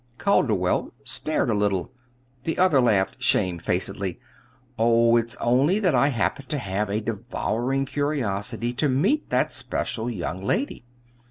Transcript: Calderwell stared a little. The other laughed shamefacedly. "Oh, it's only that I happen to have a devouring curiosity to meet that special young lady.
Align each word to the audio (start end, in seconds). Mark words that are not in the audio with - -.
Calderwell 0.17 0.95
stared 1.03 1.51
a 1.51 1.53
little. 1.53 1.91
The 2.43 2.57
other 2.57 2.81
laughed 2.81 3.21
shamefacedly. 3.21 4.19
"Oh, 4.79 5.15
it's 5.15 5.35
only 5.35 5.79
that 5.79 5.93
I 5.93 6.07
happen 6.07 6.45
to 6.45 6.57
have 6.57 6.89
a 6.89 6.99
devouring 7.01 7.85
curiosity 7.85 8.73
to 8.73 8.89
meet 8.89 9.29
that 9.29 9.53
special 9.53 10.09
young 10.09 10.43
lady. 10.43 10.85